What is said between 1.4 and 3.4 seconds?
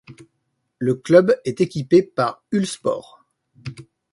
est équipé par Uhlsport.